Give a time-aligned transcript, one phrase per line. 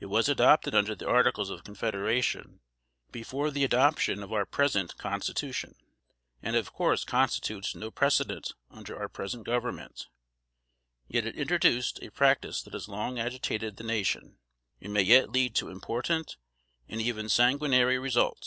[0.00, 2.60] It was adopted under the articles of Confederation,
[3.12, 5.74] before the adoption of our present constitution,
[6.40, 10.06] and of course constitutes no precedent under our present government;
[11.06, 14.38] yet it introduced a practice that has long agitated the nation,
[14.80, 16.38] and may yet lead to important
[16.88, 18.46] and even sanguinary results.